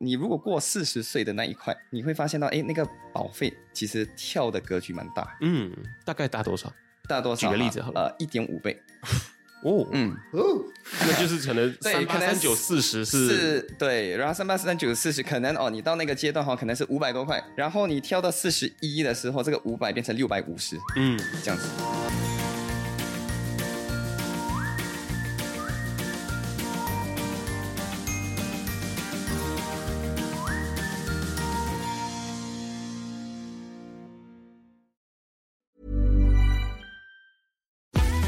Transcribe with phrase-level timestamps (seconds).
[0.00, 5.72] 你如果过四十岁的那一块，你会发现到，哎，那个保费其实跳的格局蛮大，嗯，
[6.04, 6.72] 大概大多少？
[7.08, 7.48] 大多少？
[7.48, 8.80] 举个例子好了呃，一点五倍。
[9.64, 10.62] 哦，嗯，哦，
[11.00, 21.66] 那就是可能 对三八可能三九四十是是对，然后三八四三九四十，可能哦，你到那个阶段哈，可能是五百多块，然后你跳到四十一的时候，这个五百变成六百五十嗯，这样子。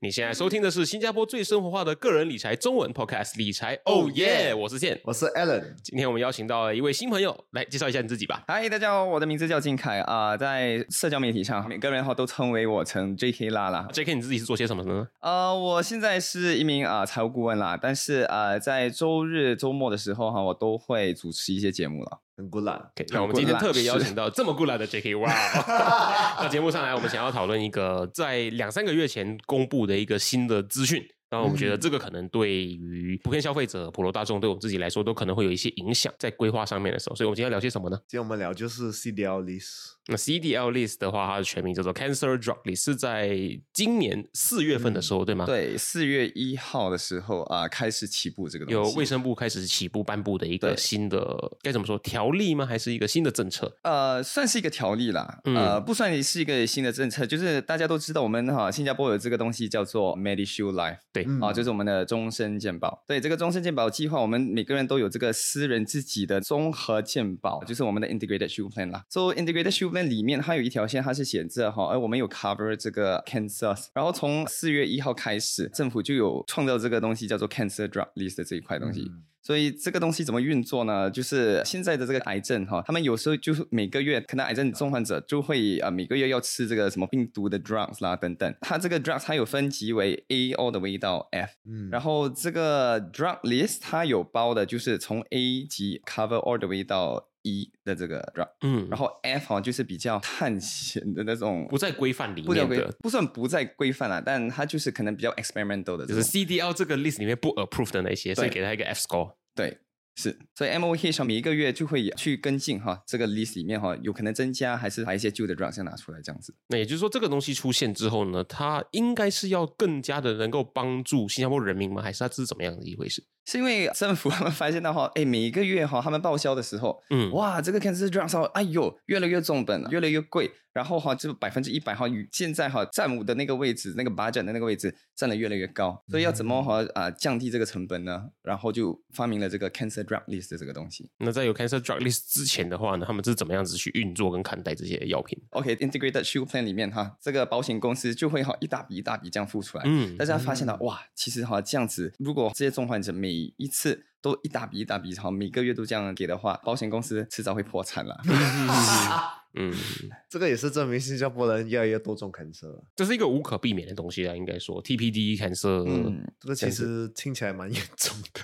[0.00, 4.96] 你现在收听的是新加坡最生活化的个人理财中文 podcast《理财哦耶》，我是健。
[5.02, 8.44] 我是 Alan，今天我们邀请到了一位新朋友，来介绍一下你自己吧。
[8.46, 13.50] 嗨，大家好，我的名字叫金凯啊、在社交媒体上，每个人哈都称为我成 J.K.
[13.50, 13.88] 啦啦。
[13.92, 14.14] J.K.
[14.14, 15.08] 你自己是做些什么的呢？
[15.20, 22.20] 呃，我现在是一名啊、财务顾问啦，但是呃，在周日、周末的时候哈，我都会主持一些节目了。
[22.38, 22.76] 很孤懒。
[22.76, 25.16] OK，那我们今天特别邀请到这么固来的 J.K.
[25.16, 25.26] Wow！
[26.38, 31.04] 那节目上来，我们想要讨论一个在两三个月前公布的一个新的资讯。
[31.30, 37.16] 然后我们觉得这个可能对于普遍消费者、普罗大众，对我们自己来说，都可能会有一些影响，在规划上面的时候。
[37.16, 37.98] 所以，我们今天要聊些什么呢？
[38.06, 39.66] 今天我们聊就是 CDL list，
[40.06, 43.38] 那 CDL list 的话，它的全名叫做 Cancer Drug List，是在
[43.72, 48.90] 今年四月份的时候，对吗？，对，四月一号的时候啊、开始起步这个东西。
[48.90, 52.64] 有卫生部开始起步颁布的一个新的该怎么说条例吗？
[52.64, 53.70] 还是一个新的政策？
[53.82, 63.02] 呃，算是一个条例啦，嗯呃，不算是一个新的政策，就是大家都知道，我们哈新加坡有这个东西叫做 MediShield Life，对，嗯啊，就是我们的终身健保。
[63.06, 69.04] 对，这个终身健保计划，我们每个人都有这个私人自己的综合健保，就是我们的 Integrated Shield Plan 啦。
[69.08, 79.02] So Integrated Shield Plan 里面它有一条线，它是写着哈，而，我们有 cover 这个 cancer，然后从四月一号开始，政府就有创造这个东西叫做 Cancer Drug List 的这一块东西。
[79.08, 81.10] 嗯所以这个东西怎么运作呢？
[81.10, 88.54] 就是现在的这个癌症哈，他们有时候就是每个月可能癌症重患者就会啊每个月要吃这个什么病毒的 drugs 啦等等。
[88.60, 96.58] 它这个 drugs 它有分级为 A all the way 到 F，嗯，然后这个 drug list 它有包的就是从 A 级 cover all
[96.58, 107.90] the way 到 E 的这个 drug，嗯，然后 F 好像就是比较探险的那种，不在规范里面的，不算不在规范啦，但它就是可能比较 experimental 的，就是 CDL 这个 list 里面不 approve
[107.92, 109.37] 的那些，所以给他一个 F score。
[109.58, 109.76] 对，
[110.14, 116.54] 是，所以 M O K 上每一个月就会去跟进哈，这个 list 里面哈有可能增加，还是把一些旧的 drug 先拿出来这样子。
[116.68, 122.00] 那也就是说，这个东西出现之后呢，它应该是要更加的能够帮助新加坡人民吗？
[122.00, 123.24] 还是它是怎么样的一回事？
[123.48, 138.24] 是因为政府他们发现到哈， 哎，每一个月哈他们报销的时候，嗯，哇，这个 cancer drug 上，哎呦，越来越重本了，越来越贵，然后哈，就百分之一百哈，与现在哈占五的那个位置，那个 budget 的那个位置占的越来越高，所以要怎么哈啊、降低这个成本呢？
[138.42, 141.10] 然后就发明了这个 cancer drug list 的这个东西。
[141.16, 158.20] 那在有 cancer drug list 之前的话呢，他们是怎么样子去运作跟看待这些药品？OK，integrated、shield plan 里面哈，这个保险公司就会哈一大笔一大笔这样付出来，嗯但是他发现到哇，其实哈这样子，如果这些重患者每一次都一大笔一大笔好，每个月都这样给的话，保险公司迟早会破产了。
[159.54, 159.72] 嗯，
[160.28, 162.84] 这个也是证明新加坡人越来越多种 cancer 了。
[162.94, 168.40] 这是一个无可避免的东西啊，应该说 TPD cancer，嗯，这个其实听起来蛮严重的。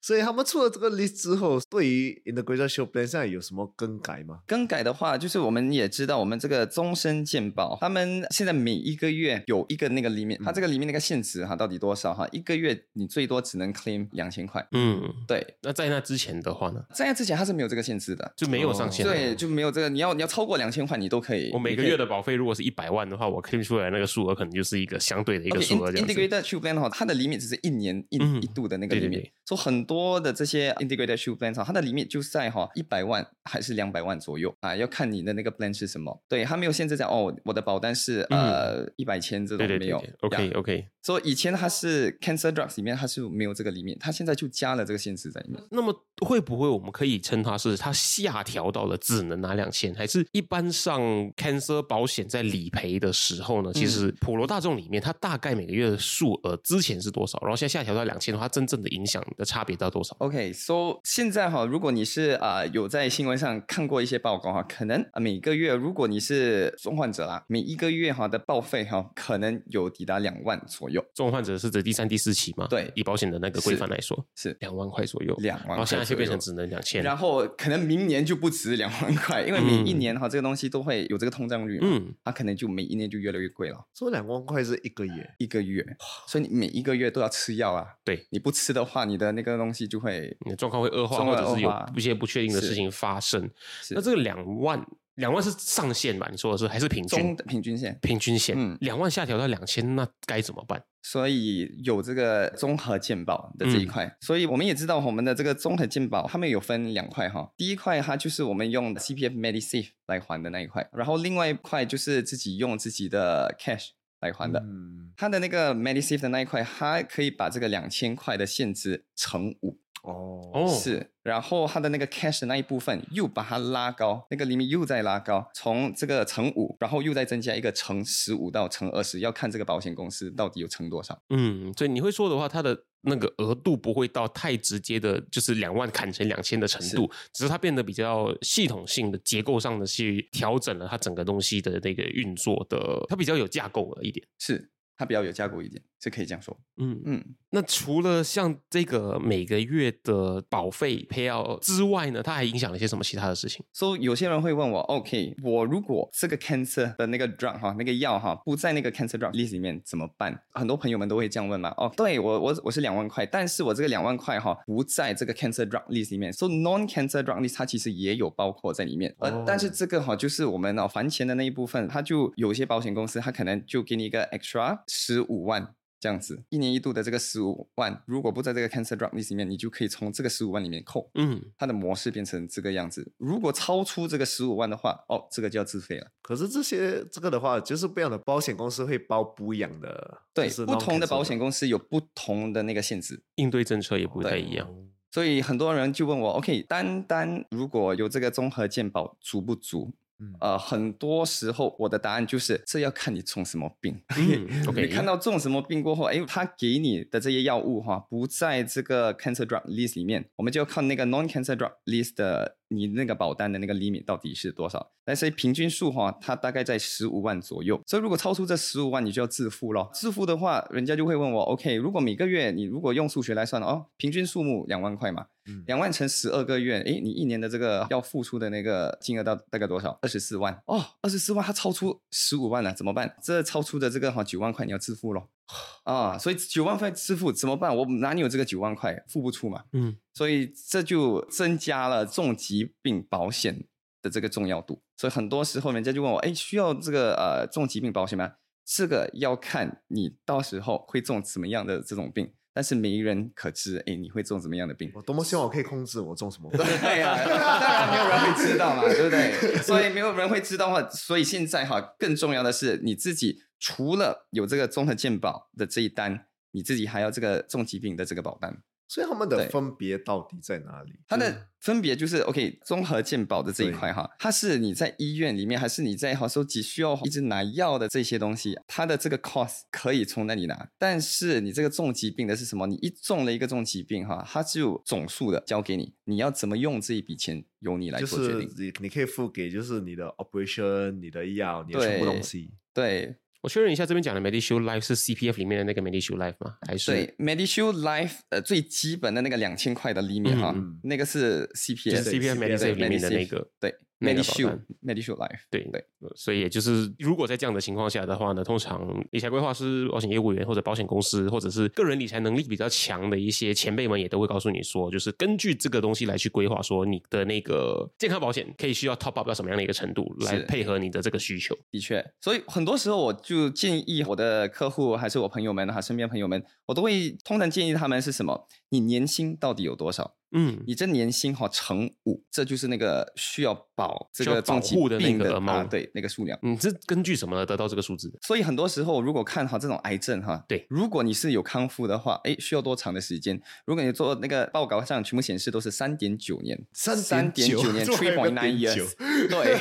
[0.00, 4.40] 所以他们出了这个 list 之后，对于 integrated shield plan 现在有什么更改吗？
[4.46, 12.26] 更改的话，就是我们也知道，我们这个终身健保，他们现在每一个月有一个那个里面，它这个里面那个限值哈，到底多少哈？
[12.32, 14.66] 一个月你最多只能 claim 两千块。
[14.72, 19.12] 嗯，对，那在那之前的话呢，在那之前它是没有这个限制的，就没有上限的。
[19.12, 21.50] 对，就没有这个，你要你要超过两千块，你都可以。
[21.52, 26.14] 我每个月的保费如果是一百万的话，我 claim 出来那个数额可能就是一个相对的一个数额这样子。
[26.14, 36.22] integrated shield plan 哈，它的 limit 只是一年一、嗯一度的那个对对 limit，对所以很多的这些 integrated shield plan 哈，它的 limit 就在哈一百万还是两百万左右啊，要看你的那个 plan 是什么。
[36.28, 40.04] 对，它没有限制在哦，我的保单是呃一百千这种没有。
[40.20, 40.86] ，OK OK。
[41.00, 45.58] 所以以前它是 cancer drugs 里面它是没有这个 limit，它现在就加了这个限制在里面。
[45.70, 51.00] 那么会不会我们可以称它是它下调到了只能拿两千，还是一般上
[51.32, 53.72] cancer 保险在理赔的时候呢？
[53.72, 72.66] 其实普罗大众里面，它大概每个月的数额之前是多少，然后现在下调到两千的话，真正的影响的差别到多少？OK，so、现在哈，如果你是啊、呃有在新闻上看过一些报告哈，可能呃每个月如果你是重患者啦，每一个月哈的报费哈，可能有抵达两万左右，重患者是指第三、第四期吗？
[72.68, 72.92] 对。
[72.94, 77.02] 以保险的那个规范来说，是两万块左右，两万然后现在就变成只能两千。
[77.02, 82.14] 然后可能明年就不止两万块，因为每一年哈、这个东西都会有这个通胀率嘛，嗯。
[82.24, 85.84] 它可能就每一年就越来越贵了，说两万块是一个月，一个月，
[86.26, 93.50] 所以你每一个月都要吃药啊，对，你不吃的话，你的那个东西就会你的状况会恶化，或者是有一些不确定的事情发生。
[93.90, 94.84] 那这个两万，
[95.14, 96.28] 两万是上限吧？
[96.30, 97.46] 你说的是还是平均中？
[97.46, 97.98] 平均线。
[98.02, 100.82] 平均线，嗯两万下调到两千，那该怎么办？
[101.02, 107.50] 所以有这个综合鉴保的这一块，所以我们也知道我们的这个综合鉴保，他们有分两块哈。
[107.56, 113.88] 第一块它就是我们用 CPF MediSave 来还的那一块，然后另外一块就是自己用自己的 cash
[114.20, 114.60] 来还的。
[114.60, 131.20] 嗯，它的那个 MediSave 的那一块，它可以把这个两千块的限制乘五，哦哦是，然后它的那个 cash 的那一部分又把它拉高，那个 limit 又再拉高，从这个乘五，然后又再增加一个乘十五到乘二十，要看这个保险公司到底有乘多少。
[131.30, 144.26] 嗯，所以你会说的话，它的那个额度不会到太直接的，就是两万砍成两千的程度，只是它变得比较系统性的结构上的去调整了它整个东西的那个运作的，它比较有架构了一点。
[144.38, 146.56] 是它比较有架构一点，是可以这样说。
[146.76, 153.64] 嗯嗯，那除了像这个每个月的保费 payout 之外呢，它还影响了一些什么其他的事情？
[153.72, 160.40] 所、以有些人会问我，OK，我如果这个 cancer 的那个 drug 哈，那个药哈不在那个 cancer drug list 里面怎么办？
[160.52, 161.74] 很多朋友们都会这样问嘛。
[161.76, 169.12] 哦，对我我我是两万块，但是我这个两万块哈不在这个 cancer drug list 里面，so non cancer drug list 它其实也有包括在里面。
[169.18, 175.74] 呃，哦但是这个哈就是我们哦还钱的那一部分，它就有些保险公司它可能就给你一个 extra 十五万。
[176.00, 181.10] 这样子，一年一度的这个十五万，如果不在这个 cancer drug list 里面，你就可以从这个十五万里面扣。
[181.14, 183.12] 嗯，它的模式变成这个样子。
[183.16, 186.06] 如果超出这个十五万的话，哦，这个就要自费了。
[186.22, 194.68] 可是这些这个的话，就是不一样的保险公司会包不一样的，对就，是不同的保险公司有不同的那个限制，应对政策也不太一样。
[195.10, 199.94] 所以很多人就问我，OK，单单如果有这个综合健保足不足？
[200.20, 204.00] 嗯呃，很多时候我的答案就是，这要看你中什么病。
[204.16, 214.90] 嗯， OK，你看到中什么病过后，哎，他给你的这些药物哈，不在这个 cancer drug list 里面，我们就要看那个 non cancer drug list 的你那个保单的那个 limit 到底是多少。
[215.04, 219.90] 但是平均数哈，它大概在十五万左右，所以如果超出这十五万，你就要自付咯。
[219.94, 229.98] 自付的话，人家就会问我，OK，如果每个月你如果用数学来算哦，平均数目两万块嘛，嗯两万乘十二个月，诶，你一年的这个要付出的那个金额到大概多少？
[230.02, 233.16] 二十四万哦，二十四万，它超出十五万了，怎么办？
[233.22, 235.28] 这超出的这个哈九万块你要自付咯。
[235.84, 237.74] 啊，所以九万块支付怎么办？
[237.76, 239.64] 我哪里有这个九万块付不出嘛？
[239.72, 243.66] 嗯，所以这就增加了重疾病保险
[244.02, 244.82] 的这个重要度。
[244.96, 248.32] 所以很多时候人家就问我，哎，需要这个呃重疾病保险吗？
[248.64, 254.90] 这个要看你到时候会中什么样的这种病，但是没人可知，哎，你会中什么样的病？
[254.92, 256.58] 我多么希望我可以控制我中什么病。
[256.58, 257.28] 对呀、 当
[257.70, 259.62] 然没有人会知道嘛，对不对？
[259.62, 268.58] 所以没有人会知道的话，所以现在哈，更重要的是你自己除了有这个综合健保的这一单，你自己还要这个重疾病的这个保单。
[268.88, 270.98] 所以他们的分别到底在哪里？
[271.06, 280.70] 它的分别就是 OK，综合健保的这一块哈，它是你在医院里面，还是你在好时候急需要一直拿药的这些东西，它的这个 cost 可以从那里拿。
[280.78, 282.66] 但是你这个重疾病的是什么？
[282.66, 288.50] 你一中了一个重疾病哈，它就总数的交给你，你要怎么用这一笔钱由你来做决定。
[288.56, 292.52] 你你可以付给就是你的 operation、你的药、你的全部东西。
[292.72, 296.56] 对我确认一下，这边讲的 MediShield Life 是 CPF 里面的那个 MediShield Life 吗？
[296.66, 303.48] 还是对，Medishield Life 呃最基本的那个两千块的 limit 哈，嗯那个是 CPF 是 CPF CPF MediSave 里面的那个？
[303.60, 321.56] 对 Medishield 单 Medishield Life 对对，呃所以也就是，如果在这样的情况下的话呢，通常理财规划师、保险业务员或者保险公司，或者是个人理财能力比较强的一些前辈们，也都会告诉你说，就是根据这个东西来去规划，说你的那个健康保险可以需要 top up 到什么样的一个程度，来配合你的这个需求。
[321.70, 328.46] 的确，所以很多时候我就建议我的客户还是我朋友们哈，身边朋友们，我都会通常建议他们是什么？
[328.70, 330.14] 你年薪到底有多少？
[330.30, 336.38] 嗯，你这年薪哈乘五，这就是那个需要保这个终极保护的那个啊，对那个数量。
[336.42, 338.18] 你这根据什么得到这个数字的？
[338.20, 343.40] 所以很多时候，如果看好这种癌症哈，对如果你是有康复的话，哎，需要多长的时间？
[343.64, 348.94] 如果你做那个报告上全部显示都是三点九年，三点九年 three 个 point nine years，
[349.30, 349.56] 对，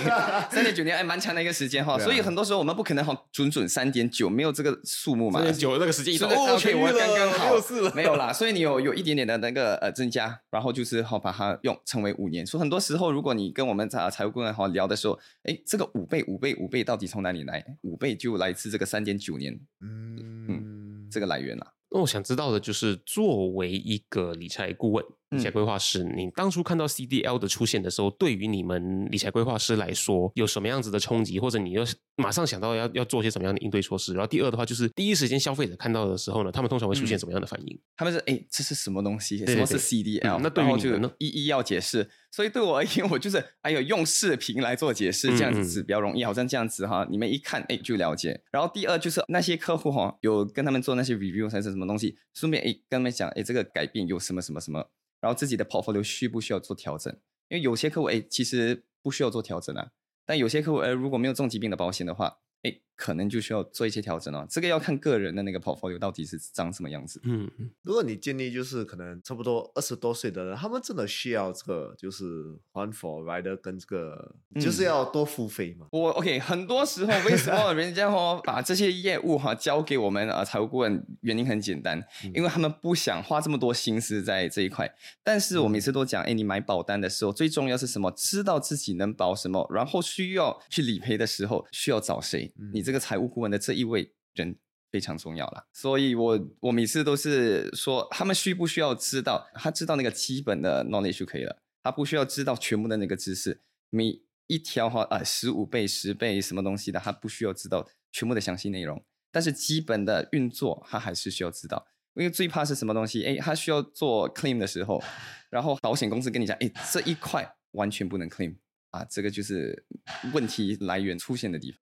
[0.52, 1.94] 三点九年哎，蛮长的一个时间哈。
[1.94, 5.48] 啊所以很多时候我们不可能好准准三点九，没有这个数目嘛三。
[5.48, 12.46] 点九那个时间一到，是的哦，OK，我刚刚好，没有啦，所以你有有一点点的那个呃增加，然后就是好把它用称为五年。
[12.46, 17.64] 所以很多时候，如果你跟我们财财务顾问好聊的时候，哎，这个五倍、五倍、五倍到底从哪里来？
[17.84, 21.74] 五倍就来自这个三点九年嗯，这个来源啦。
[21.90, 31.84] 那我想知道的就是，作为一个理财顾问、理财嗯规划师，你当初看到 CDL 的出现的时候，对于你们理财规划师来说，有什么样子的冲击，或者你要
[32.18, 34.14] 马上想到要要做些什么样的应对措施？
[34.14, 37.80] 然后第二的话，就是第一时间消费者看到的时候呢，他们通常会出现嗯什么样的反应？
[37.96, 39.38] 他们是哎，这是什么东西？
[39.46, 42.10] 什么是 CDL？、嗯那对于你们呢一一要解释。
[42.38, 48.40] 所以对我而言，我就是哎呦，用视频来做解释，这样子比较容易，好像这样子哈，你们一看哎就了解。
[48.52, 54.88] 然后第二就是那些客户哈，有跟他们做那些 review 还是什么东西，顺便哎跟他们讲哎这个改变有什么什么什么，
[55.20, 57.12] 然后自己的 portfolio 需不需要做调整？
[57.48, 59.88] 因为有些客户哎其实不需要做调整啊，
[60.24, 64.46] 但有些客户哎如果没有重疾病的保险的话，哎可能就需要做一些调整哦。
[64.50, 67.22] 这个要看个人的那个 portfolio 到底是长什么样子。
[67.24, 72.26] 嗯，嗯如果你建议就是可能差不多二十多岁的人，他们真的需要这个就是
[72.74, 75.86] 还 for rider 跟这个、就是嗯要多付费嘛？
[75.92, 81.06] 我 OK，很多时候为什么人家哦把这些业务哈交给我们啊财务顾问？
[81.22, 84.92] 原因很简单，因为他们不想花这么多心思在这一块。
[85.24, 88.10] 但是我每次都讲，哎，你买保单的时候，最重要是什么？
[88.12, 92.52] 知道自己能保什么，然后需要去理赔的时候需要找谁？
[92.74, 94.58] 你这个财务顾问的这一位人。
[94.90, 99.46] 非常重要啦，所以我我每次都是说，他们需不需要知道？
[99.54, 103.60] 他知道那个基本的 knowledge 就可以了，他不需要知道全部的那个知识。
[103.90, 111.86] 每一条哈呃十五倍、十倍什么东西的，他不需要知道全部的详细内容，但是基本的运作他还是需要知道。
[112.14, 113.26] 因为最怕是什么东西？
[113.26, 115.04] 哎，他需要做 claim 的时候，
[115.50, 118.56] 然后保险公司跟你讲，哎，这一块完全不能 claim
[118.92, 119.86] 啊，这个就是
[120.34, 121.82] 问题来源出现的地方。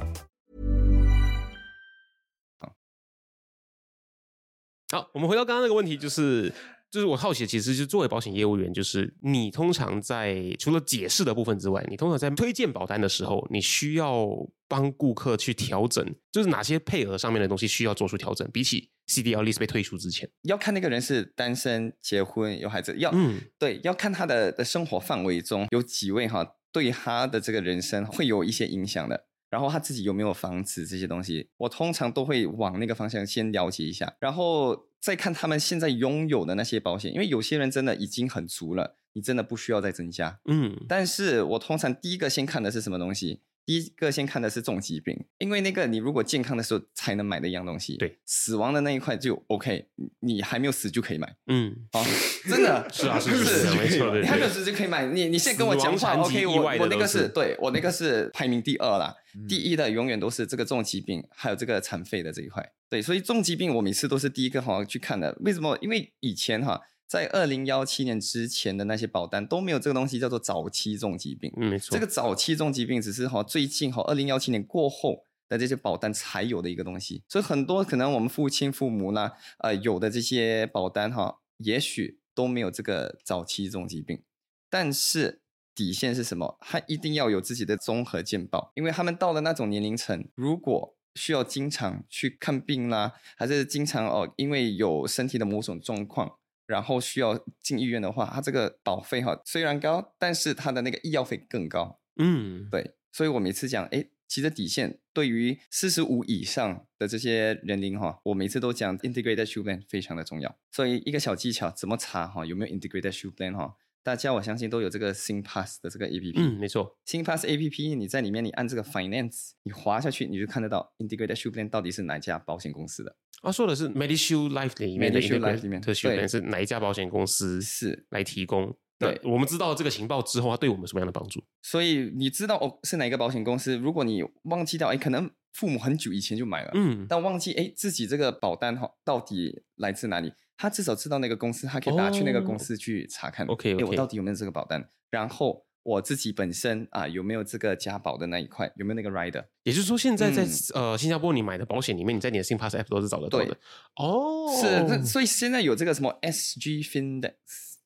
[4.91, 6.51] 好，我们回到刚刚那个问题，就是
[6.89, 14.27] 就是我好奇，其实就作为保险业务员，就是你通常在除了解释的部分之外，你通常在推荐保单的时候，你需要
[14.67, 29.27] 帮顾客去调整，就是哪些配额上面的东西需要做出调整，比起 CDL list 被退出之前，要看那个人是单身、结婚、有孩子，要、嗯对，要看他的的生活范围中有几位哈，对他的这个人生会有一些影响的。
[29.51, 40.39] 然后他自己有没有房子这些东西，我通常都会往那个方向先了解一下，然后再看他们现在拥有的那些保险，因为有些人真的已经很足了，你真的不需要再增加。
[40.45, 43.41] 嗯但是我通常第一个先看的是什么东西？
[43.65, 52.03] 第一个先看的是重疾病，因为那个你如果健康的时候才能买的一样东西，对，死亡的那一块就 OK，你你还没有死就可以买，嗯，哦，
[52.49, 59.13] 真的 是啊是是是没错对你还没有死就可以买，你你现在跟我讲话，OK，我我那个是是对我那个是排名第二啦，
[59.47, 65.77] 第一的永远都是这个重疾病，还有这个残废的这一块，对，所以重疾病我每次都是第一个哈去看的，为什么？
[65.81, 66.81] 因为以前哈。
[67.11, 71.51] 在二零幺七年之前的那些保单都没有这个东西，叫做早期重疾病。
[71.57, 84.23] 嗯，没错，这个早期重疾病只是哈最近哈二零幺七年过后的这些保单才有的一个东西，所以很多可能我们父亲父母呢，呃有的这些保单哈，也许都没有这个早期重疾病，
[84.69, 85.41] 但是
[85.75, 86.57] 底线是什么？
[86.61, 96.37] 他一定要有自己的综合健保，因为他们到了那种年龄层，如果需要经常去看病啦，还是经常哦，因为有身体的某种状况。
[96.71, 101.99] 然后需要进医院的话，它这个保费哈虽然高，但是它的那个医药费更高。
[102.15, 110.57] 嗯，对，所以我每次讲，哎，其实底线对于四十五以上的这些人龄哈，我每次都讲 integrated shield plan 非常的重要。
[110.71, 113.75] 所以一个小技巧，怎么查哈有没有 integrated shield plan 哈？
[114.03, 116.39] 大家我相信都有这个 SingPass 的这个 A P P。
[116.39, 116.97] 嗯，没错。
[117.05, 123.15] SingPass A P P 你在里面你按这个 Finance，你滑下去你就看得到 integrated shield plan 到底是哪一家保险公司的。
[123.41, 128.75] 啊，说的是 Medishield Life 里面的 Medishield Life 里面的 shield 对 plan 是哪一家保险公司是来提供？
[128.99, 131.43] 对我们知道这个情报之后，它对我们什么样的帮助？
[131.63, 133.75] 所以你知道哦是哪一个保险公司？
[133.77, 140.33] 如果你忘记掉，哎，可能父母很久以前就买了，嗯，但忘记哎自己这个保单哈到底来自哪里？
[140.61, 143.47] 他至少知道那个公司，他可以打去那个公司去查看。
[143.47, 144.87] 诶我到底有没有这个保单？
[145.09, 148.71] 然后我自己本身啊有没有这个加保的那一块？
[148.75, 149.43] 有没有那个 rider？
[149.63, 153.57] 也就是说，现在在、嗯呃新加坡你买的保险里面，你在你的 SingPass App 都是找得到的对。
[153.95, 157.33] 哦，是，那所以现在有这个什么 SG Findex，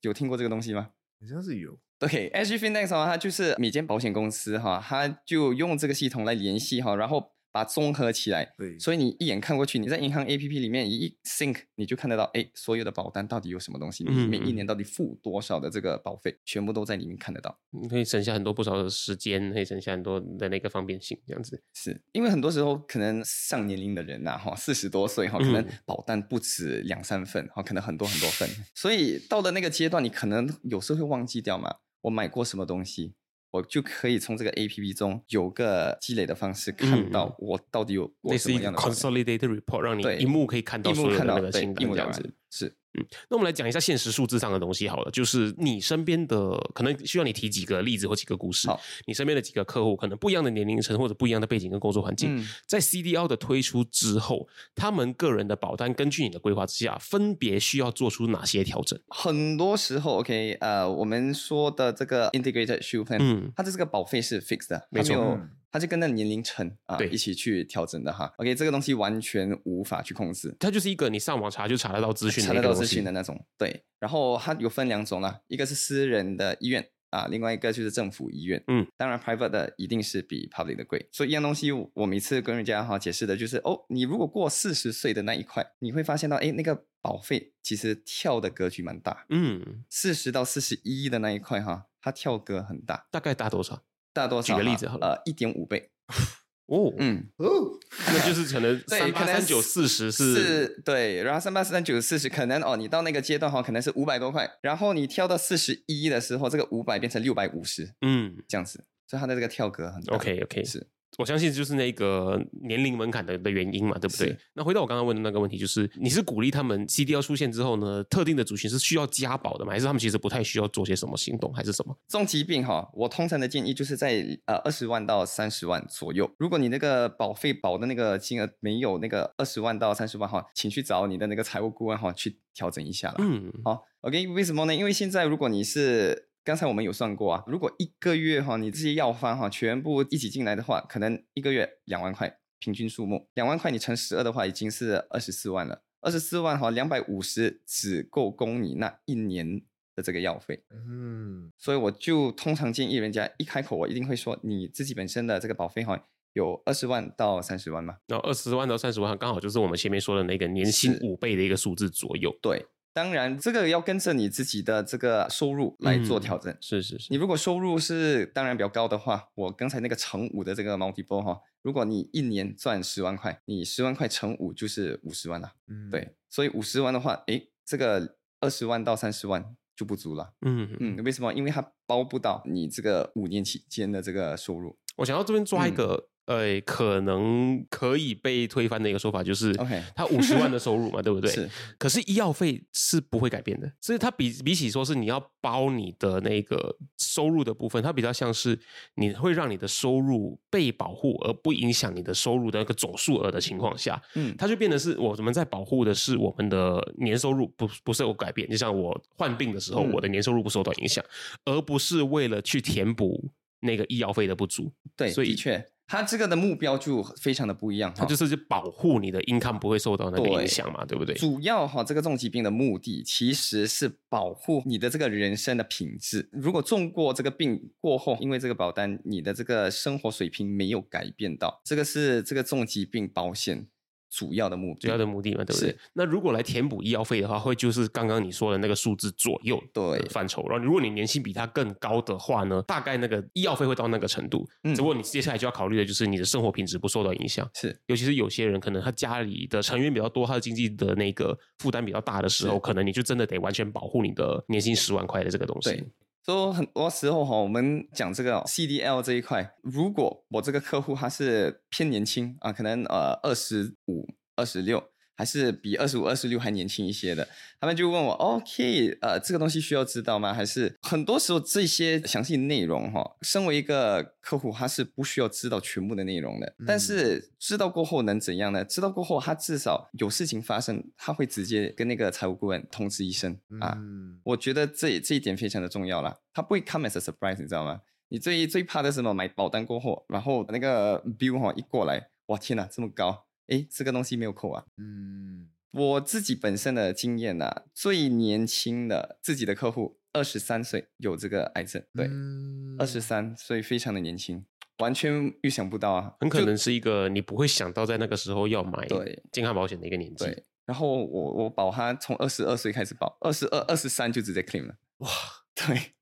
[0.02, 0.90] 有听过这个东西吗？
[1.22, 1.80] 好像是有。
[2.00, 8.54] OK，SG Findex 哈，它就是每间保险公司哈，它就用这个系统来联系哈，然后把它综合起来。
[8.58, 17.58] 对所以你一眼看过去，你在银行 APP 里面一 sync，你就看得到，哎，所有的保单到底有什么东西，你嗯每一年到底付多少的这个保费，全部都在里面看得到。
[17.72, 21.64] 你可以省下很多不少的时间，可以省下很多的那个方便性，这样子。
[21.74, 33.14] 是因为很多时候可能上年龄的人呐、哈，四十多岁哈，可能嗯保单不止两三份，哈，可能很多很多份，所以到了那个阶段，你可能有时候会忘记掉嘛，我买过什么东西，
[33.56, 42.12] 我就可以从这个 A P P 中有个积累的方式，看嗯到我到底有过类似一个什么样的保单 consolidated report，让你对一目可以看到一目看到所有的那个对清单，一目了然
[42.50, 43.16] 这样子。
[43.16, 48.80] 是那我们来讲一下现实数字上的东西好了，就是你身边的可能需要你提几个例子或几个故事好。
[49.06, 59.00] 你身边的几个客户，可能不一样的年龄层或者不一样的背景跟工作环境，嗯在 CDL 的推出之后，他们个人的保单根据你的规划之下，分别需要做出哪些调整？
[59.10, 65.40] 很多时候，OK，呃，我们说的这个 integrated plan，嗯它的这个保费是 fixed 的，没错
[65.76, 68.34] 它有嗯它就跟那年龄层啊对一起去调整的哈。
[68.38, 70.56] OK，这个东西完全无法去控制。
[70.58, 73.46] 它就是一个你上网查就查得到资讯查得到资讯的那种。
[73.58, 78.64] 对，然后它有分两种啦，一个是私人的医院啊，另外一个就是政府医院。
[78.68, 81.08] 嗯，当然 private 的一定是比 public 的贵。
[81.12, 89.26] 所以一样东西，我每次跟人家哈解释的就是，哦，你如果过四十岁的那一块，你会发现到，哎，那个保费其实跳的格局蛮大。
[89.30, 93.84] 嗯，四十到四十一的那一块哈，它跳格很大，大概大多少？
[94.16, 94.56] 大多少？
[94.56, 95.92] 举个例子好了呃，一点五倍。
[96.68, 110.16] 哦，嗯，哦， 那就是可能 对可能三八三九四十是是对，然后三八三九四十，可能哦，你到那个阶段哈，可能是五百多块，然后你跳到四十一的时候，这个五百变成六百五十嗯这样子，所以它的这个跳格很大。
[110.16, 110.88] ，OK OK，是
[111.18, 114.38] 我相信就是那个年龄门槛的的原因嘛，对不对？
[114.54, 119.72] 那回到我刚刚问的那个问题，就是你是鼓励他们 CDL 出现之后呢，特定的族群是需要加保的吗？
[119.72, 121.98] 还是他们其实不太需要做些什么行动，还是什么？
[122.10, 126.30] 重疾病哈，我通常的建议就是在呃二十万到三十万左右。
[126.38, 133.16] 如果你那个保费保的那个金额没有那个二十万到三十万哈，请去找你的那个财务顾问哈去调整一下了。
[133.20, 134.76] 嗯，好，OK，为什么呢？
[134.76, 145.82] 因为现在如果你是刚才我们有算过啊，如果一个月哈，你这些药方哈全部一起进来的话，可能一个月两万块平均数目，两万块你乘十二的话，已经是二十四万了。
[146.02, 149.64] 二十四万哈，两百五十只够供你那一年
[149.96, 156.00] 的这个药费，嗯，所以我就通常建议人家一开口，我一定会说你自己本身的这个保费哈
[156.34, 157.98] 有二十万到三十万嘛。
[158.06, 162.32] 然后二十万到三十万，刚好就是我们前面说的那个年薪五倍的一个数字左右。
[162.40, 162.64] 对，
[162.96, 166.58] 当然这个要跟着你自己的这个收入来做嗯调整。
[166.62, 175.52] 是是是，你如果收入是当然比较高的话，我刚才那个乘五的这个 multiple 哈，如果你一年赚十万块，你十万块乘五就是五十万了。
[175.68, 180.34] 嗯，对，所以五十万的话，诶，这个二十万到三十万就不足了。
[180.46, 181.34] 嗯嗯，为什么？
[181.34, 184.80] 因为它包不到你这个五年期间的这个收入。
[184.96, 191.30] 我想要这边抓一嗯个、呃，可能可以被推翻的一个说法，就是 OK 他五十万的收入嘛，对不对？
[191.32, 191.50] 是。
[191.78, 198.58] 可是医药费是不会改变的，所以它比比起说是你要包你的那个收入的部分，它比较像是
[198.96, 211.06] 你会让你的收入被保护，而不影响你的收入的那个总数额的情况下，嗯，它就变得是我们在保护的是我们的年收入不不是有改变，就像我患病的时候，嗯我的年收入不受到影响，
[211.46, 214.72] 而不是为了去填补那个医药费的不足。
[214.98, 217.98] 对，所以的确，它这个的目标就非常的不一样哈。
[218.00, 221.16] 它就是去保护你的 income 不会受到那个影响嘛，对不对？
[221.16, 226.28] 主要哈，这个重疾病的目的其实是保护你的这个人生的品质。
[226.32, 233.68] 如果中过这个病过后，因为这个保单，你的这个生活水平没有改变到，这个是这个重疾病保险
[234.16, 234.80] 主要的目的。
[234.82, 235.76] 主要的目的嘛，对不对？
[235.94, 240.48] 那如果来填补医药费的话，会就是刚刚你说的那个数字左右对范畴。
[240.48, 244.48] 然后如果你年薪比他更高的话呢，大概那个医药费会到那个程度。
[244.64, 247.48] 嗯只不过你接下来就要考虑的就是你的生活品质不受到影响。
[247.54, 255.72] 是尤其是有些人可能他家里的成员比较多，他的经济的那个负担比较大的时候，可能你就真的得完全保护你的年薪十万块的这个东西。
[255.72, 255.86] 对，
[256.26, 264.84] 说很多时候哈，我们讲这个 CDL 这一块，如果我这个客户他是偏年轻啊，可能呃二十五、二十六，
[265.16, 267.28] 还是比二十五、二十六还年轻一些的，
[267.60, 270.34] 他们就问我，OK，呃，这个东西需要知道吗？
[270.34, 276.56] 还是很多时候这些详细内容哈，身为一个客户，他是不需要知道全部的内容的。
[276.68, 278.66] 但是知道过后能怎样呢？
[278.66, 283.74] 知道过后，他至少有事情发生，他会直接跟那个财务顾问通知一声啊。
[283.78, 287.82] 嗯，我觉得这这一点非常的重要啦，他不会 come as a surprise，你知道吗？
[288.10, 289.14] 你最最怕的是什么？
[289.14, 293.26] 买保单过后，然后那个 bill 哈一过来，哇天哪，这么高！
[293.48, 294.66] 诶，这个东西没有扣啊。
[294.78, 304.46] 嗯，我自己本身的经验呐、最年轻的自己的客户，二十三岁有这个癌症，对，嗯二十三岁非常的年轻，
[304.80, 310.26] 完全预想不到啊，很可能是一个你不会想到在那个时候要买对健康保险的一个年纪。
[310.26, 310.46] 对。
[310.66, 315.10] 然后我我保他从二十二岁开始保，二十二、二十三就直接 claim 了，哇，
[315.54, 315.94] 对。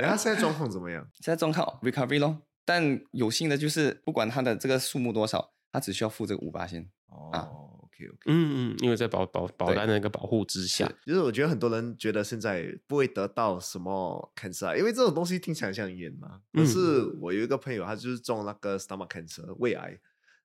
[0.00, 1.08] 然后现在状况怎么样？
[1.20, 6.88] 现在状况 recovery 咯，但有幸的就是不管他的这个数目多少，他只需要付这个五八先。
[7.08, 8.18] 哦，OK OK。
[8.26, 16.40] 嗯嗯，因为在保保保单的一个保护之下，就是我觉得很多人觉得现在不会得到什么 cancer，啊因为这种东西听起来像烟嘛。
[16.52, 19.98] 可嗯是我有一个朋友，他就是中那个 stomach cancer 胃癌，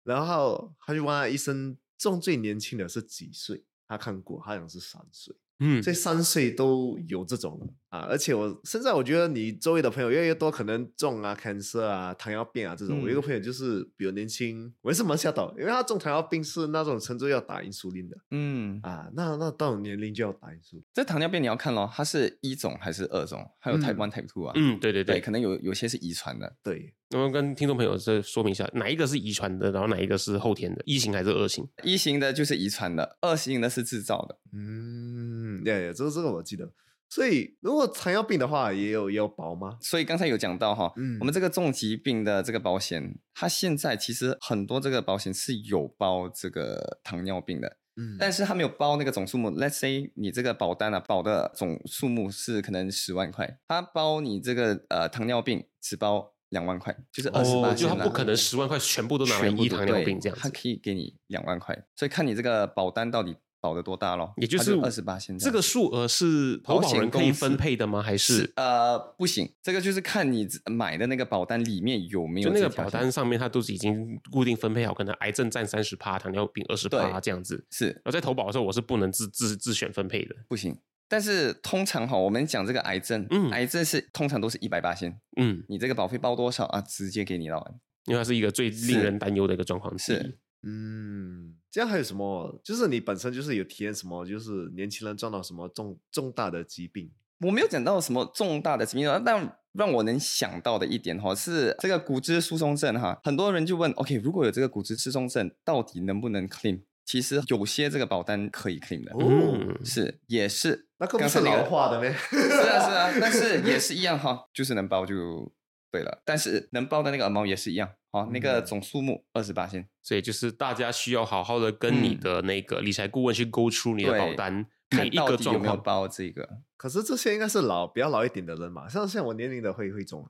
[0.04, 3.64] 然后他就问他医生，中最年轻的是几岁？
[3.88, 5.36] 他看过，好像是三岁。
[5.60, 13.02] 嗯所以三岁都有这种啊，而且我现在我觉得你周围的朋友越来越多，可能中啊、cancer 啊、糖尿病啊这种。
[13.02, 20.86] 我一个嗯朋友就是比较年轻，我也是蛮吓到，因为他中糖尿病是那种程度要打胰素林的嗯，啊，那那到了年龄就要打因苏林。
[20.94, 24.54] 这糖尿病你要看咯，它是一种还是二种，还有 Type 嗯 One、Type Two 啊。
[24.56, 25.22] 嗯，对对对，对。
[25.22, 26.56] 可能有有些是遗传的。
[26.62, 31.66] 对，我们跟听众朋友再说明一下，哪一个是遗传的，然后哪一个是后天的，一型还是二型？
[31.84, 34.38] 一型的就是遗传的，二型的是制造的。
[34.52, 36.70] 嗯，呀呀，这个这个我记得。
[37.10, 39.78] 所以如果糖尿病的话，也有也有保吗？
[39.80, 49.50] 所以刚才有讲到哈，嗯我们这个重疾病的这个保险，它现在其实很多这个保险是有包这个糖尿病的，嗯但是它没有包那个总数目。
[49.52, 60.50] Let's say 你这个保单啊，保的总数目是可能十万块，它包你这个呃糖尿病只包两万块，就是二十八哦，就他不可能十万块全部都拿来医糖尿病这样他。
[60.50, 68.02] 可以给你两万块，所以看你这个保单到底保的多大咯，也就是二十八现在这个数额是投保人可以分配的吗？
[68.02, 77.66] 还是呃不行，这个就是看你买的那个保单里面有没有就那个保单上面它都是已经固定分配好，可能癌症占三十趴，糖尿病二十趴这样子。
[77.72, 80.36] 是而在投保的时候，我是不能自自自选分配的。
[80.48, 80.78] 不行。
[81.08, 87.76] 但是通常哈，我们讲这个癌症，嗯癌症是通常都是一百八先，嗯，你这个保费包多少啊，直接给你了。
[88.06, 90.16] 因为它是一个最令人担忧的一个状况之一。
[90.16, 92.60] 是嗯，这样还有什么？
[92.64, 94.26] 就是你本身就是有体验什么？
[94.26, 97.12] 就是年轻人撞到什么重重大的疾病？
[97.42, 106.82] 我没有讲到什么重大的疾病，但让我能想到的一点哈是这个骨质疏松症哈，很多人就问，OK，如果有这个骨质疏松症，到底能不能 claim？
[107.08, 112.12] 其实有些这个保单可以 claim 的，是也是，那个不是老化的咩？
[112.30, 115.50] 是啊是啊，但是也是一样哈，就是能包就
[115.90, 125.84] 对了，但是能包的那个 amount 也是一样，好，那个嗯总数目二十八先，所以就是大家需要好好的跟你嗯的那个理财顾问去 go through 你的保单每看一个状到底有没有况。
[125.84, 126.46] 包这个。
[126.76, 130.30] 可是这些应该是老比较老一点的人嘛，像像我年龄的会会中啊。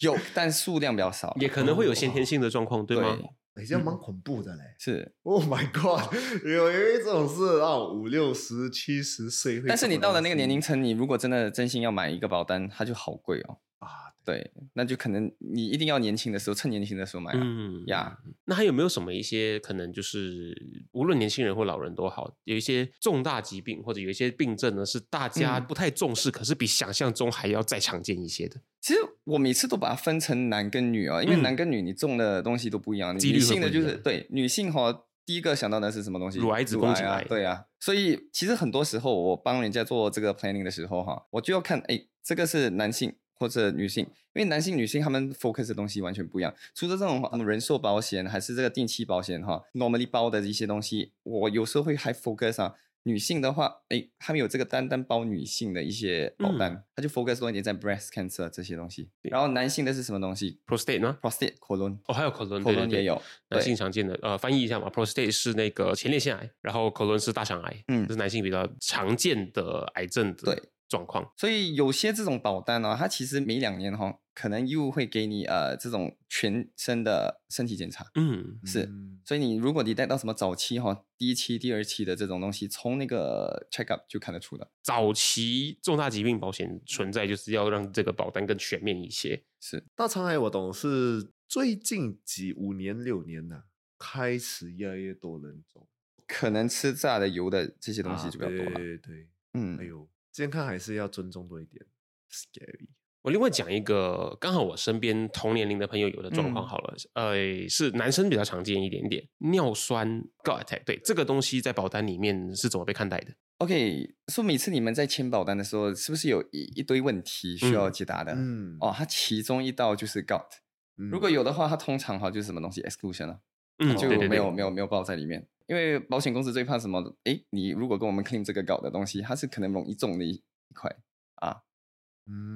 [0.00, 3.16] 有，但数量比较少，也可能会有先天性的状况，对吗？
[3.20, 3.30] 哎，
[3.64, 4.62] 这样蛮恐怖的嘞。
[4.78, 6.14] 是， Oh my god！
[6.44, 13.58] 有有一种是啊五六十、七十岁，但是你到了那个年龄层，你如果真的真心要买一个保单，它就好贵哦。
[13.78, 17.40] 啊，对，那就可能你一定要年轻的时候，趁年轻的时候买啊。
[17.40, 20.52] 嗯呀，那还有没有什么一些可能就是
[20.92, 28.60] 无论年轻人或老人都好，有一些重大疾病或者有一些病症呢，是大家嗯不太重视，可是比想象中还要再常见一些的。
[28.80, 33.14] 其实我每次都把它分成男跟女啊，因为嗯男跟女你中的东西都不一样。
[33.14, 36.38] 女性的就是对女性哈，第一个想到的是什么东西？
[36.38, 37.64] 乳癌子宫颈啊癌，对啊。
[37.80, 46.54] 所以其实很多时候我帮人家做这个 planning 的时候哈，我就要看，哎，这个是男性或者女性，因为男性女性他们 focus 的东西完全不一样。
[46.74, 52.74] 除了这种嗯人寿保险还是这个定期保险哈，normally 包的一些东西，我有时候会还 focus 啊。
[53.04, 59.08] 女性的话，哎，他们有这个单单包女性的一些保单，他就 focus 多一点在 breast cancer 这些东西。
[59.22, 71.32] 然后男性的是什么东西 prostate 呢？？prostate colon 哦，还有 colon，colon 也有，男性常见的，呃，翻译一下嘛，prostate 是那个前列腺癌，然后 colon 是大肠癌，嗯这是男性比较常见的癌症的对状况。
[71.36, 78.06] 所以有些这种保单呢、它其实每两年哈、可能又会给你呃这种全身的身体检查。
[78.14, 84.70] 嗯，是嗯所以你如果你带到什么早期哈、第一期、第二期的这种东西，从那个 check up 就看得出的。
[84.82, 89.44] 早期重大疾病保险存在就是要让这个保单更全面一些。
[89.60, 93.64] 是大肠癌我懂是最近几五年六年呐、
[93.98, 95.86] 开始越来越多人中
[96.26, 98.74] 可能吃炸的、油的这些东西啊就比较多了。
[98.74, 101.84] 对对对，嗯，哎呦，健康还是要尊重多一点
[102.30, 102.88] ，scary。
[103.22, 118.32] 我另外讲一个，刚好我身边同年龄的朋友有的状况嗯好了，呃，是男生比较常见一点点，尿酸 gut attack，对这个东西在保单里面是怎么被看待的？OK，说每次你们在签保单的时候，是不是有一一堆问题需要解答的？
[118.34, 120.48] 嗯，哦，它其中一道就是 gout，、
[120.96, 123.40] 嗯如果有的话，它通常哈就是什么东西 exclusion 了、
[123.78, 125.46] 嗯，就对对对没有没有没有报在里面。
[125.68, 127.00] 因为保险公司最怕什么？
[127.24, 130.90] 诶，你如果跟我们 claim 这个 gout 的东西，它是可能容易中的一一块
[131.36, 131.62] 啊，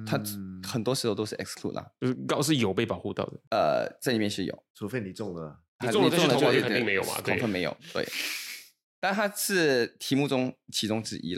[0.05, 1.91] 它嗯很多时候都是 exclude 啦。
[2.01, 3.39] 就是 gut 是有被保护到的。
[3.51, 8.03] 呃，这里面是有，除非你中了，你中了这些投保就就肯定没有嘛对恐分没有，对。
[8.99, 11.37] 但它是题目中其中之一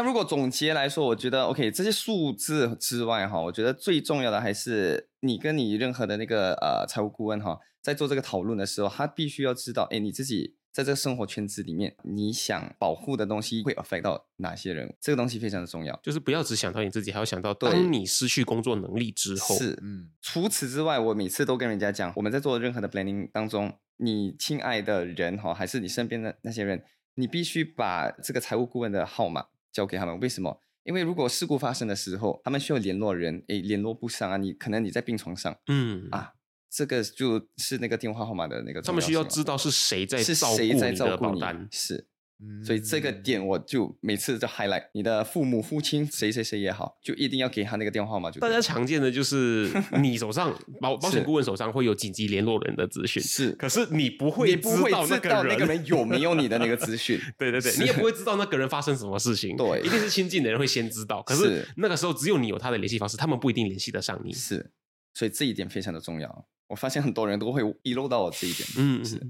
[0.00, 15.94] 但如果总结来说，我觉得 OK，这些数字之外哈，我觉得最重要的还是你跟你任何的那个呃财务顾问哈，在做这个讨论的时候，他必须要知道，哎，你自己在这个生活圈子里面，你想保护的东西会 affect 到哪些人，这个东西非常的重要。
[16.02, 26.82] 就是不要只想到你自己，还要想到对当你失去工作能力之后，是，嗯，除此之外，我每次都跟人家讲，我们在做任何的 planning 当中，你亲爱的人哈，还是你身边的那些人，
[27.16, 30.18] 你必须把这个财务顾问的号码交给他们。
[30.20, 30.60] 为什么？
[30.82, 36.32] 因为如果事故发生的时候，他们需要联络人，诶，联络不上啊，你可能你在病床上嗯，啊，
[36.70, 42.08] 这个就是那个电话号码的那个他们需要知道是谁在是谁在你照顾你的保单，是。
[42.42, 48.40] 嗯所以这个点我就每次就 highlight，你的父母、父亲谁谁谁也好，就一定要给他那个电话号码就。
[48.40, 57.20] 大家常见的就是 你手上保保险顾问手上会有紧急联络人的资讯，是可是你不会你不会知道那那个人有没有你的那个资讯。
[57.36, 61.22] 对对对，你也不会知道那个人发生什么事情，对一定是亲近的人会先知道。
[61.22, 64.32] 可是是那个时候只有你有他的联系方式，他们不一定联系得上你。
[64.32, 64.70] 是，
[65.14, 66.46] 所以这一点非常的重要。
[66.68, 68.68] 我发现很多人都会遗漏到我这一点。
[68.78, 69.20] 嗯，是。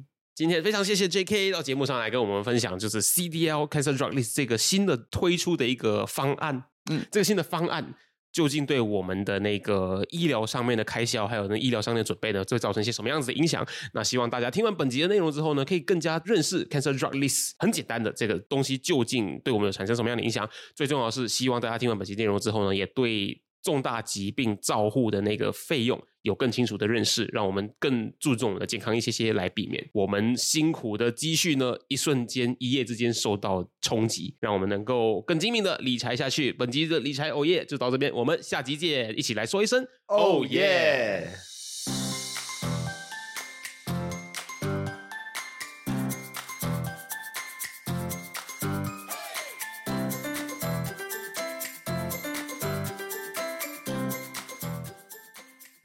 [0.40, 1.50] 今天非常谢谢 J.K.
[1.50, 6.64] 到节目上来跟我们分享，就是 CDL Cancer Drug List 这个新的推出的一个方案。
[6.90, 7.94] 嗯这个新的方案
[8.32, 13.62] 究竟对我们的那个医疗上面的开销，还有那医疗上面的准备呢，会造成一些什么样子的影响？
[13.92, 20.48] 那希望大家听完本集的内容之后呢，可以更加认识 Cancer Drug List 很简单的这个东西究竟对我们有产生什么样的影响。
[20.74, 36.52] 最重要的是，希望大家听完本集内容之后呢，也对重大疾病照护的那个费用有更清楚的认识，让我们更注重我们的健康一些些，来避免我们辛苦的积蓄呢一瞬间一夜之间受到冲击，让我们能够更精明的理财下去。
[36.52, 41.28] 本集的理财哦耶就到这边，我们下集见，一起来说一声哦耶！